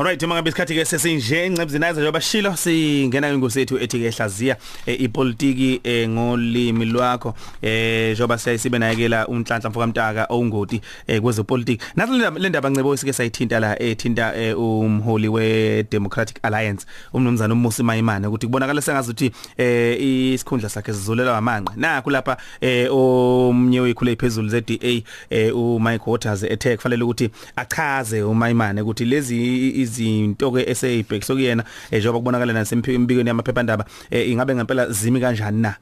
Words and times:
Alright 0.00 0.22
mangabe 0.22 0.48
isikhathi 0.48 0.74
ke 0.74 0.84
sesinje 0.84 1.44
encebuzini 1.44 1.84
ayiza 1.84 2.00
njengoba 2.00 2.20
shilo 2.20 2.56
singena 2.56 3.28
ingosethu 3.28 3.78
ethi 3.78 3.98
ke 3.98 4.10
hlaziya 4.10 4.56
ipolitiki 4.86 5.80
eh, 5.84 6.08
ngolimi 6.08 6.84
lwakho 6.84 7.34
eh 7.62 8.12
njengoba 8.12 8.38
siyasibe 8.38 8.78
nayekela 8.78 9.26
unhlanhla 9.28 9.70
mfoka 9.70 9.86
mtaka 9.86 10.26
ongoti 10.30 10.80
eh, 11.06 11.20
kwezepolitiki 11.20 11.84
nathi 11.96 12.12
le 12.38 12.48
ndaba 12.48 12.70
ncebo 12.70 12.96
sike 12.96 13.12
sayithinta 13.12 13.60
la 13.60 13.82
ethinta 13.82 14.36
eh, 14.36 14.58
umholi 14.58 15.28
we 15.28 15.82
Democratic 15.90 16.38
Alliance 16.42 16.86
umnumzana 17.12 17.54
uMusi 17.54 17.82
Mayimane 17.82 18.26
ukuthi 18.26 18.46
kubonakala 18.46 18.82
sengazuthi 18.82 19.30
eh 19.56 20.02
isikhundla 20.02 20.68
sakhe 20.68 20.92
sizulela 20.92 21.36
amanqe 21.36 21.72
nakho 21.76 22.10
lapha 22.10 22.36
eh 22.60 22.88
omnye 22.92 23.80
wekhule 23.80 24.16
phezulu 24.16 24.48
zeDA 24.48 25.02
eh 25.30 25.56
uMike 25.56 26.10
Waters 26.10 26.42
ethe 26.42 26.76
kufanele 26.76 27.04
ukuthi 27.04 27.30
achaze 27.56 28.22
uMayimane 28.22 28.82
ukuthi 28.82 29.04
lezi 29.04 29.89
izinto 29.90 30.54
ke 30.54 30.70
eseyibhek 30.70 31.26
sokuyena 31.26 31.64
njengoba 31.90 32.18
kubonakala 32.18 32.52
nasempikweni 32.52 33.28
yamaphephandaba 33.28 33.84
ingabe 34.10 34.54
ngempela 34.54 34.86
zimi 34.90 35.20
kanjani 35.20 35.60
na? 35.60 35.74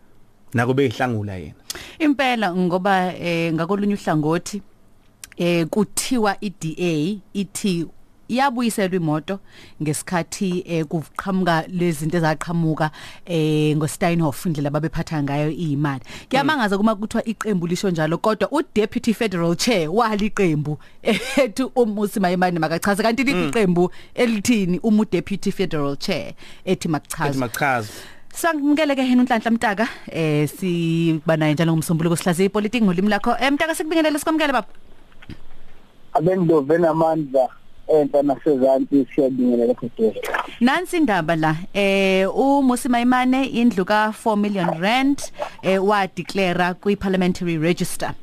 Nakube 0.55 0.87
ihlangula 0.87 1.37
yena. 1.37 1.61
Impela 1.99 2.55
ngoba 2.55 3.13
eh 3.15 3.53
ngakolunye 3.53 3.95
uhlangothi 3.95 4.63
eh 5.37 5.67
kuthiwa 5.67 6.37
iDA 6.41 7.21
ithi 7.35 7.87
yabuyiselwa 8.29 8.97
imoto 8.97 9.41
ngesikhathi 9.83 10.65
eh 10.67 10.85
kuqhamuka 10.85 11.65
lezi 11.69 11.99
zinto 11.99 12.17
ezaqhamuka 12.17 12.91
eh 13.27 13.77
ngoSteinhoff 13.77 14.47
indlela 14.47 14.71
babephatha 14.71 15.23
ngayo 15.23 15.51
imali 15.51 16.03
kuyamangaza 16.31 16.79
kuma 16.79 16.95
kuthiwa 16.95 17.25
iqembu 17.25 17.67
lisho 17.67 17.91
njalo 17.91 18.19
kodwa 18.19 18.53
uDeputy 18.53 19.15
Federal 19.15 19.57
Chair 19.57 19.89
waliqembu 19.91 20.79
ethu 21.37 21.73
umusi 21.75 22.21
mayimani 22.21 22.59
makachaze 22.59 23.03
kanti 23.03 23.25
liqembu 23.25 23.91
elithini? 24.15 24.79
Umu 24.83 25.05
Deputy 25.05 25.51
Federal 25.51 25.97
Chair 25.97 26.35
ethi 26.65 26.89
makuchaze 26.89 27.29
ethi 27.29 27.39
machaze 27.39 27.93
Sangimkele 28.35 28.95
ke 28.95 29.03
hena 29.03 29.23
unhlanhla 29.23 29.51
mtaka 29.51 29.89
eh 30.07 30.49
sibanaye 30.49 31.55
njalo 31.55 31.73
ngomsombuluko 31.73 32.17
sihlaze 32.17 32.45
ipolitiki 32.45 32.85
ngolimi 32.85 33.09
lakho. 33.09 33.37
Eh 33.41 33.53
mtaka 33.53 33.75
sikubingelele 33.75 34.19
sikwamkele 34.19 34.53
baba. 34.53 34.69
Abendove 36.13 36.79
namandla. 36.79 37.49
Enta 37.89 38.23
nasezansi 38.23 39.07
siyabingelela 39.15 39.75
kodwa 39.75 40.13
Nansi 40.61 40.97
indaba 40.97 41.37
la 41.37 41.57
eh 41.75 42.29
uMusi 42.39 42.89
Mayimane 42.89 43.45
indlu 43.47 43.85
ka 43.85 44.15
4 44.25 44.37
million 44.37 44.81
rand 44.81 45.23
eh 45.63 45.85
wa 45.85 46.07
declare 46.07 46.75
kwi 46.75 46.97
parliamentary 46.97 47.59
register. 47.59 48.15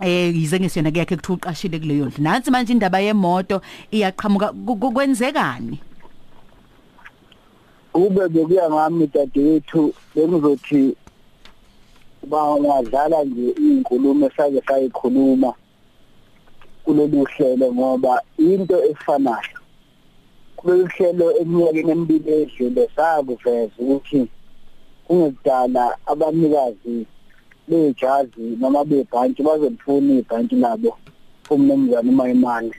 Eh 0.00 0.34
yize 0.36 0.60
ngesiyona 0.60 0.90
kuyakhe 0.90 1.16
kuthi 1.16 1.32
uqashile 1.32 1.78
kuleyo 1.78 2.06
ndlu. 2.06 2.22
Nansi 2.22 2.50
manje 2.50 2.72
indaba 2.72 3.00
yemoto 3.00 3.60
iyaqhamuka 3.90 4.52
kwenzekani? 4.92 5.80
Ube 7.94 8.28
bekuya 8.28 8.70
ngami 8.70 9.06
dadewethu 9.06 9.94
bengizothi 10.14 10.96
bangadlala 12.28 13.24
nje 13.24 13.50
inkulumo 13.50 14.26
esake 14.26 14.62
sayikhuluma. 14.68 15.52
Kulolu 16.86 17.24
hlelo 17.24 17.74
ngoba 17.74 18.22
into 18.38 18.76
efanayo 18.90 19.58
kulolu 20.56 20.86
hlelo 20.86 21.26
eminyakeni 21.40 21.90
emibili 21.90 22.30
edlule 22.42 22.84
sakuveza 22.96 23.74
ukuthi 23.78 24.28
kungekudala 25.06 25.84
abanikazi 26.06 27.06
bejazi 27.68 28.44
noma 28.60 28.84
bebhantshi 28.84 29.42
bazolifuna 29.42 30.12
ibhantshi 30.20 30.56
labo 30.56 30.90
umnumzana 31.50 32.10
uMayimane. 32.10 32.74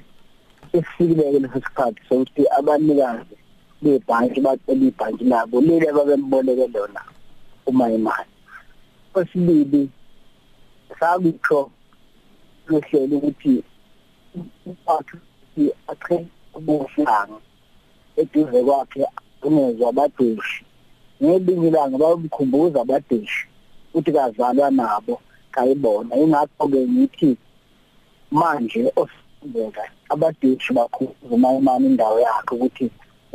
Esifikile 0.73 1.31
leso 1.31 1.59
sikhathi 1.65 2.01
sokuthi 2.07 2.43
abanikazi 2.57 3.35
bebhantshi 3.81 4.39
bacela 4.41 4.85
ibhantshi 4.89 5.25
labo 5.31 5.61
leli 5.61 5.87
ababemboleke 5.87 6.67
lona 6.73 7.01
uMayimane. 7.67 8.31
Kwesibili 9.13 9.89
sakutsho 10.99 11.71
lohlelo 12.67 13.17
ukuthi 13.17 13.63
wakhe 14.85 15.17
aqhe 15.91 16.17
ubuhlanga 16.57 17.39
eduze 18.21 18.59
kwakhe 18.67 19.05
ungezwa 19.45 19.89
abadeshi 19.89 20.63
ngelinye 21.23 21.67
ilanga 21.67 21.97
bayomkhumbuza 21.97 22.81
abadeshi 22.81 23.43
ukuthi 23.89 24.11
kazalwa 24.11 24.71
nabo 24.71 25.21
kayibona. 25.51 26.15
Ingakho 26.15 26.67
ke 26.71 26.79
ngithi 26.87 27.37
manje 28.31 28.81
osenzeka 29.01 29.83
abadeshi 30.09 30.73
bakhuluza 30.77 31.33
umayimani 31.35 31.85
indawo 31.87 32.19
yakhe 32.19 32.51
ukuthi 32.55 32.85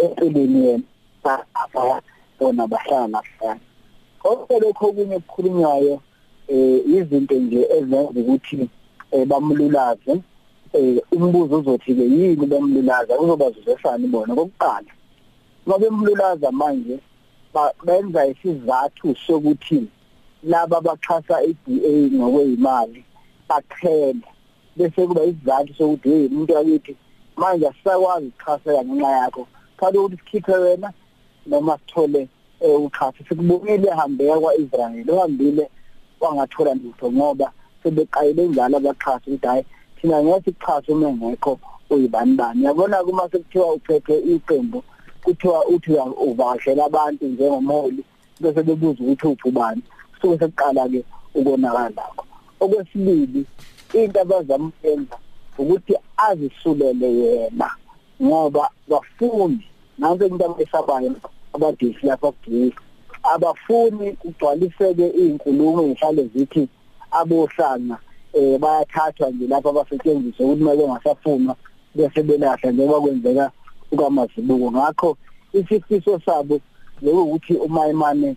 empilweni 0.03 0.59
yena 0.67 1.35
afaya 1.55 2.03
bona 2.39 2.67
bahlala 2.67 3.07
nahlala. 3.09 3.61
Konke 4.23 4.55
lokho 4.63 4.87
okunye 4.87 5.17
okukhulunywayo 5.17 5.95
eh 6.49 6.81
izinto 6.87 7.35
nje 7.35 7.61
ezenza 7.77 8.21
ukuthi 8.21 8.69
bamlulaze. 9.31 10.15
Eh 10.73 11.03
umbuzo 11.13 11.59
uzothi 11.59 11.95
ke 11.95 12.05
yini 12.05 12.47
bemlulaza 12.47 13.19
uzobazuzesana 13.19 14.07
bona? 14.09 14.35
Kokuqala 14.35 14.93
ngoba 15.67 15.79
bemlulaza 15.79 16.51
manje 16.53 16.99
benza 17.85 18.27
isizathu 18.27 19.15
sokuthi 19.27 19.87
laba 20.43 20.77
abaxhasa 20.79 21.43
iDA 21.51 22.17
ngokwezimali 22.17 23.05
baqhele. 23.49 24.27
Bese 24.77 25.07
kuba 25.07 25.25
isizathu 25.25 25.75
sokuthi 25.75 26.09
hey 26.09 26.27
umuntu 26.27 26.59
akithi 26.59 26.97
manje 27.37 27.69
asisakwazi 27.69 28.27
ukuxhasa 28.27 28.85
ngenxa 28.85 29.11
yakho. 29.11 29.47
Kanti 29.77 29.99
ukuthi 29.99 30.17
sikhiphe 30.17 30.53
wena 30.53 30.93
noma 31.47 31.79
sithole 31.79 32.29
uxhaso. 32.61 33.25
Sikubonile 33.29 33.89
ehambeka 33.89 34.41
kwaIsrael 34.41 35.11
ohambile 35.11 35.69
wangathola 36.21 36.75
lutho 36.75 37.13
ngoba 37.13 37.53
sebeqayile 37.83 38.49
njalo 38.49 38.77
abaxhasi 38.77 39.31
ukuthi 39.31 39.47
hayi 39.47 39.65
thina 40.03 40.23
ngeke 40.23 40.45
sikuxhase 40.45 40.93
uma 40.93 41.11
ngekho 41.13 41.59
uyibani 41.91 42.35
bani 42.37 42.65
yabona 42.65 43.05
kuma 43.05 43.29
sekuthiwa 43.31 43.73
uphethe 43.75 44.19
iqembu 44.19 44.83
kuthiwa 45.25 45.67
uthi 45.67 45.93
uvashela 46.27 46.85
abantu 46.85 47.27
njengomholi 47.27 48.05
bese 48.41 48.63
bebuza 48.63 49.05
ukuthi 49.05 49.27
uphi 49.27 49.49
ubani. 49.49 49.83
Suke 50.21 50.39
sekuqala 50.39 50.89
ke 50.89 51.05
ukonakala 51.35 51.91
lakho 51.97 52.25
okwesibili 52.61 53.47
into 53.95 54.21
abazamyenza 54.21 55.17
ukuthi 55.59 55.95
azisulele 56.17 57.09
yena 57.21 57.71
ngoba 58.23 58.71
bafundi 58.89 59.67
nanso 59.99 60.27
into 60.27 60.45
abayisabayo 60.45 61.15
abadisi 61.55 62.07
lapha 62.07 62.33
kugcina 62.33 62.75
abafuni 63.23 64.13
kugcwaliseke 64.13 65.07
izinkulumo 65.15 65.83
ezihlale 65.83 66.25
zithi 66.35 66.69
abohlanga 67.11 67.99
eh 68.33 68.59
bayathathwa 68.59 69.31
nje 69.31 69.47
lapha 69.47 69.69
abasetshenziswa 69.71 70.47
ukuthi 70.47 70.63
uma 70.63 70.77
bengasafunwa 70.77 71.57
bese 71.95 72.23
belahla 72.23 72.71
njengoba 72.71 73.01
kwenzeka 73.01 73.51
ukamazibuko 73.93 74.73
ngakho 74.73 75.17
isifiso 75.53 76.21
sabo 76.27 76.61
lokuthi 77.03 77.55
umayimane 77.55 78.37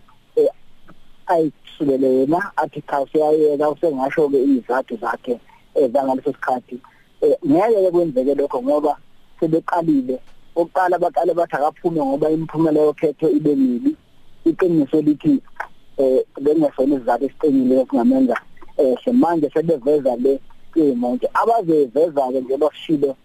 ayisulele 1.26 2.14
yena 2.14 2.52
athi 2.56 2.82
cha 2.82 3.00
useyayeka 3.00 3.70
usengasho 3.70 4.28
ke 4.28 4.42
izathu 4.42 4.96
zakhe 4.96 5.40
ezangaleso 5.74 6.32
sikhathi. 6.32 6.80
Ngeke 7.46 7.90
kwenzeke 7.90 8.34
lokho 8.34 8.62
ngoba 8.62 8.96
sebeqalile. 9.40 10.18
Oqala 10.56 10.98
baqale 10.98 11.34
bathi 11.34 11.56
akaphume 11.56 12.00
ngoba 12.04 12.30
imiphumela 12.30 12.80
yokhetho 12.80 13.30
ibe 13.30 13.54
mibi. 13.54 13.96
Iqiniso 14.44 15.00
lithi 15.00 15.42
eh 15.98 16.22
bengesona 16.40 16.94
izizathu 16.94 17.24
esiqinile 17.24 17.78
okungamenza 17.82 18.36
ehle. 18.78 19.12
Manje 19.12 19.50
sebeveza 19.54 20.16
le 20.16 20.40
imonke 20.74 21.28
abazeveza 21.34 22.32
ke 22.32 22.40
nje 22.40 22.56
bashilo 22.56 23.16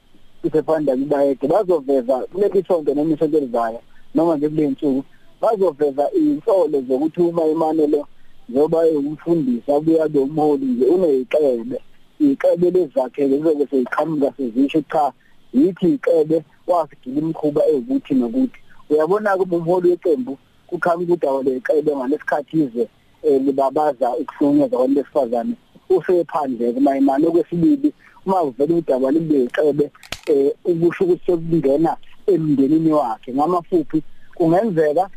iphephandaba 0.44 1.02
ibayede 1.02 1.48
bazoveza 1.48 2.16
kuleli 2.32 2.64
sonke 2.68 2.94
noma 2.94 3.14
isonto 3.14 3.38
elizayo 3.38 3.80
noma 4.16 4.38
nje 4.38 4.50
kule 4.50 4.68
nsuku 4.68 5.04
bazoveza 5.42 6.12
insolo 6.12 6.82
zokuthi 6.88 7.22
uma 7.22 7.46
imane 7.46 7.88
lo 7.88 8.08
njoba 8.50 8.80
umfundisi 8.80 9.72
abuya 9.72 10.10
ke 10.10 10.20
umholi 10.20 10.66
nje 10.66 10.86
uneyiqebe 10.86 11.82
iqebe 12.20 12.72
lezakhe 12.72 13.28
lizobe 13.28 13.68
seyiqhamuka 13.68 14.34
sezisho 14.38 14.82
cha 14.92 15.14
yithi 15.54 15.94
iqebe 15.94 16.44
wasigila 16.68 17.20
imkhuba 17.22 17.62
ezukuthi 17.68 18.14
nokuthi. 18.14 18.60
Uyabona 18.90 19.38
kuba 19.38 19.58
umholi 19.58 19.90
weqembu 19.90 20.38
kukhanga 20.68 21.14
udaba 21.14 21.44
leqebe 21.44 21.96
ngalesikhathi 21.96 22.58
ize 22.64 22.88
libabaza 23.24 24.16
ukuhlunyezwa 24.16 24.70
kwabantu 24.70 24.96
besifazane 24.96 25.54
usephandle 25.90 26.74
kumayimani 26.74 27.28
okwesibili 27.28 27.94
uma 28.26 28.42
uvela 28.44 28.76
udaba 28.76 29.12
libe 29.12 29.44
ixebe 29.44 29.92
eh 30.28 30.54
ukusho 30.66 31.04
ukuthi 31.04 31.26
sekungena 31.26 31.98
emndenini 32.28 32.92
wakhe 32.94 33.34
ngamafuphi 33.34 34.04
kungenzeka 34.36 35.10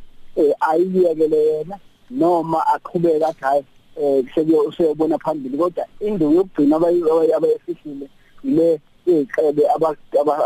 ayiyekele 0.61 1.37
yena 1.47 1.79
noma 2.11 2.67
aqhubeka 2.75 3.29
athi 3.29 3.45
hayi 3.45 3.65
eh 3.97 4.25
sekuyo 4.35 4.61
usebona 4.61 5.19
phambili. 5.19 5.59
Kodwa 5.59 5.87
indawo 6.01 6.33
yokugcina 6.33 6.77
abayifihlile 6.77 8.09
ile 8.45 8.81
ixebe 9.07 9.63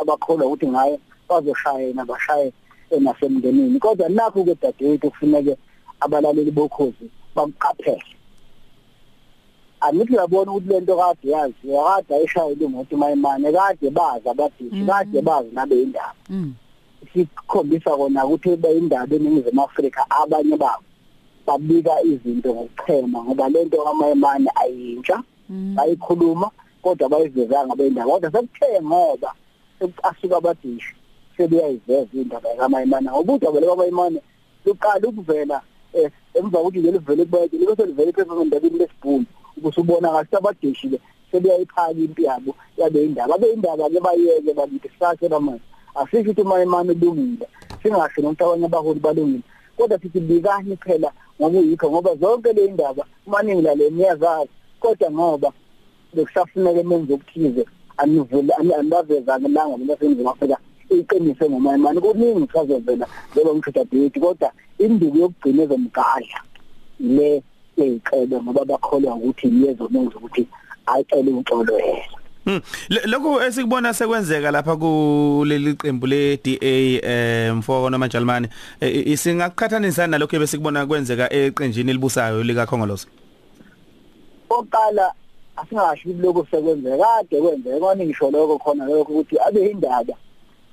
abakholwa 0.02 0.46
ukuthi 0.46 0.68
ngayo 0.68 0.98
bazoshayena 1.28 2.04
bashaye 2.04 2.52
nasemndenini. 3.00 3.78
Kodwa 3.78 4.08
nakho 4.08 4.44
ke 4.44 4.54
dadewethu 4.62 5.10
kufuneke 5.10 5.56
abalaleli 6.00 6.50
bokhozi 6.50 7.10
bakuqaphele 7.38 8.18
angithi 9.80 10.12
uyabona 10.12 10.50
ukuthi 10.52 10.68
lento 10.68 10.96
kade 10.96 11.28
yazi 11.30 11.64
yakade 11.64 12.14
ayishayela 12.14 12.64
imoto 12.64 12.96
mayimane 12.96 13.52
kade 13.52 13.90
bazi 13.90 14.28
abadisi 14.28 14.86
kade 14.86 15.22
bazi 15.22 15.50
nabe 15.52 15.82
indaba. 15.82 16.14
Mm. 16.30 16.54
sikhombisa 17.12 17.96
kona 17.96 18.26
ukuthi 18.26 18.56
beyindaba 18.56 19.16
eningizimu 19.16 19.62
Afrika 19.62 20.06
abanye 20.10 20.56
babo 20.56 20.84
babika 21.46 22.02
izinto 22.02 22.54
ngokuchema 22.54 23.24
ngoba 23.24 23.48
lento 23.48 23.82
kamayimane 23.82 24.50
ayintsha 24.54 25.22
bayikhuluma 25.48 26.50
kodwa 26.82 27.08
bayivezanga 27.08 27.74
beyindaba 27.74 28.10
kodwa 28.12 28.32
sekuthe 28.32 28.82
ngoba 28.82 29.34
asuka 30.02 30.36
abadishi 30.36 30.94
sebeyayiveza 31.36 32.12
indaba 32.12 32.48
kamayimane 32.58 33.10
ngoba 33.10 33.32
udaba 33.32 33.60
lekamayimane 33.60 34.20
luqala 34.64 35.08
ukuvela 35.08 35.62
eh, 35.92 36.10
emva 36.34 36.58
kokuthi 36.58 36.80
leli 36.80 36.98
vele 36.98 37.24
kubeke 37.24 37.56
libe 37.56 37.76
selivele 37.76 38.10
ephephandabeni 38.10 38.78
lesibhunu 38.78 39.26
ubusubona 39.56 40.08
kahle 40.08 40.36
abadishi 40.38 40.88
le 40.88 40.98
sebeyayiphaka 41.30 41.92
impi 41.92 42.22
yabo 42.24 42.54
yabe 42.76 43.04
indaba. 43.04 43.34
Abe 43.34 43.52
indaba 43.52 43.90
ke 43.90 44.00
bayeke 44.00 44.54
bakithi 44.54 44.90
sashe 44.98 45.28
bamanje. 45.28 45.62
Asisho 45.94 46.30
ukuthi 46.30 46.42
mayimane 46.42 46.92
ulungile 46.92 47.46
singasho 47.82 48.22
nokuthi 48.22 48.44
abanye 48.44 48.66
abaholi 48.66 49.00
balungile. 49.00 49.42
Kodwa 49.76 49.98
sithi 49.98 50.20
bikani 50.20 50.76
phela 50.76 51.12
ngoba 51.40 51.58
uyikho 51.58 51.90
ngoba 51.90 52.16
zonke 52.16 52.52
le 52.52 52.64
indaba 52.64 53.04
maningi 53.26 53.62
lale 53.62 53.90
niyazazi. 53.90 54.50
Kodwa 54.80 55.10
ngoba 55.10 55.52
bekusafuneka 56.14 56.82
menze 56.82 57.14
okuthize 57.14 57.64
anivule 57.96 58.52
anibavezane 58.54 59.48
langa 59.48 59.84
laseNingizimu 59.86 60.30
Afrika 60.30 60.58
iqinise 60.90 61.48
ngomayimane 61.48 62.00
kuningi 62.00 62.46
kusazovela 62.46 63.06
njengoba 63.32 63.54
ngithatha 63.54 63.84
date 63.84 64.20
kodwa 64.20 64.50
induku 64.78 65.18
yokugcina 65.18 65.62
ezomgadla 65.62 66.40
le 67.00 67.42
eyicebe 67.76 68.36
ngoba 68.42 68.64
bakholwa 68.64 69.14
ukuthi 69.14 69.46
liyezomenza 69.46 70.16
ukuthi 70.16 70.46
ayicele 70.86 71.30
uxolo 71.32 71.78
yena 71.78 72.18
Hmm. 72.44 72.60
Le- 72.88 73.02
Lokho 73.06 73.42
esikubona 73.42 73.94
sekwenzeka 73.94 74.50
lapha 74.50 74.76
kuleli 74.76 75.74
qembu 75.74 76.06
le 76.06 76.36
DA 76.36 77.00
eh 77.02 77.54
mfoko 77.54 77.90
noma 77.90 78.08
Jalimani 78.08 78.48
isingaqhathanisa 78.80 80.06
nalokho 80.06 80.36
ebesikubona 80.36 80.86
kwenzeka 80.86 81.32
eqenjini 81.32 81.90
elibusayo 81.90 82.42
lika 82.42 82.66
Khongolose. 82.66 83.06
oqala 84.50 85.12
asingasho 85.56 86.08
ukuthi 86.08 86.22
lokho 86.22 86.46
sekwenzeka 86.50 86.96
kade 87.04 87.40
kwenzeka 87.40 87.78
kwani 87.78 88.04
ngisho 88.06 88.30
lokho 88.30 88.58
khona 88.58 88.86
lokho 88.86 89.12
ukuthi 89.12 89.36
abe 89.46 89.70
indaba 89.70 89.92
eh 89.92 90.16
bebe- 90.16 90.27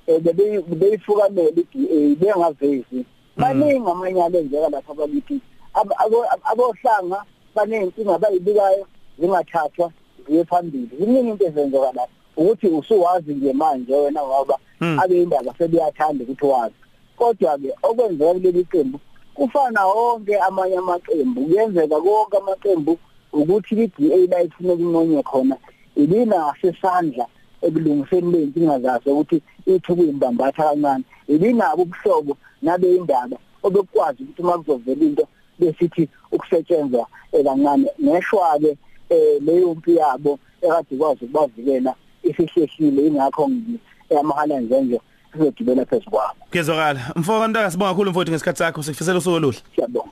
beyifukamela 0.06 1.50
iDA 1.50 2.16
bengavezi. 2.20 3.04
Baningi 3.36 3.90
amanyalo 3.90 4.38
enzeka 4.38 4.68
lapha 4.68 4.92
abakithi 4.92 5.40
Ab- 5.74 5.92
abo- 5.98 6.24
abohlanga 6.44 7.24
banenkinga 7.54 8.18
bayibikayo 8.18 8.86
zingathathwa 9.18 9.92
ziye 10.28 10.44
phambili. 10.44 10.88
Ziningi 10.98 11.30
into 11.30 11.44
ezenzeka 11.46 11.92
lapha. 11.92 12.06
Ukuthi 12.36 12.66
usuwazi 12.66 13.34
nje 13.34 13.52
manje 13.52 13.94
wena 13.94 14.22
ngoba 14.22 14.58
Mm. 14.80 14.98
abe 14.98 15.22
indaba 15.22 15.54
sebeyathanda 15.58 16.24
ukuthi 16.24 16.46
wazi. 16.46 16.74
Kodwa 17.16 17.58
ke 17.58 17.72
okwenzeka 17.82 18.32
kuleli 18.34 18.64
qembu 18.64 19.00
kufana 19.34 19.86
wonke 19.86 20.36
amanye 20.38 20.76
amaqembu. 20.76 21.40
Kuyenzeka 21.46 22.00
konke 22.00 22.36
amaqembu 22.36 22.98
ukuthi 23.32 23.74
i-DA 23.74 24.26
la 24.30 24.42
ifuna 24.42 24.72
ukunqonywa 24.72 25.22
khona 25.22 25.56
ibinasesandla 25.96 27.26
ekulungiseni 27.62 28.32
ley'nkinga 28.32 28.80
zaso 28.80 29.10
ukuthi 29.12 29.42
ithi 29.66 29.94
kuyimbambatha 29.94 30.62
kancane. 30.62 31.04
Ibinabo 31.28 31.82
ubuhlobo 31.82 32.36
nabe 32.62 32.96
indaba 32.96 33.36
obekwazi 33.62 34.22
ukuthi 34.22 34.42
uma 34.42 34.58
kuzovela 34.58 35.04
into 35.04 35.24
besithi 35.58 36.08
ukusetshenzwa 36.32 37.06
eh, 37.32 37.44
kancane. 37.44 37.88
Neshwa-ke 37.98 38.76
um 39.10 39.46
leyo 39.46 39.74
mpi 39.74 39.96
yabo 39.96 40.38
ekade 40.62 40.94
ikwazi 40.94 41.24
ukubavikela 41.24 41.94
isihlehlile 42.22 43.06
ingakho 43.06 43.48
ngithi 43.48 43.80
amahala 44.20 44.60
njenje 44.60 45.00
sizogibela 45.32 45.84
phezu 45.84 46.10
kwabo. 46.10 46.34
Kuyezwakala. 46.50 47.00
Mfoko 47.16 47.48
Mtaka 47.48 47.70
sibonga 47.70 47.90
kakhulu 47.90 48.10
mfowethu 48.10 48.32
ngesikhathi 48.32 48.58
sakho. 48.58 48.82
Sikufisela 48.82 49.18
usuku 49.18 49.36
oluhle. 49.36 49.58
siyabonga. 49.74 50.05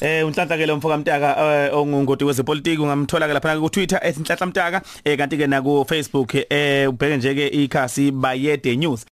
Eh 0.00 0.26
unhlanhla 0.26 0.56
ke 0.56 0.66
lo 0.66 0.76
mfoka 0.76 0.96
Mtaka 0.96 1.36
eh, 1.38 1.74
ongungoti 1.74 2.24
wezepolitiki 2.24 2.82
ungamthola 2.82 3.26
ke 3.28 3.32
lapha 3.32 3.60
ku 3.60 3.70
Twitter 3.70 4.00
@nhlanhla 4.02 4.46
Mtaka 4.46 4.82
eh 5.04 5.18
kanti 5.18 5.36
ke 5.36 5.46
na 5.46 5.62
ku 5.62 5.84
Facebook 5.88 6.34
eh 6.34 6.88
ubheke 6.88 7.16
nje 7.16 7.34
ke 7.34 7.46
ikhasi 7.48 8.10
bayede 8.10 8.76
news. 8.76 9.06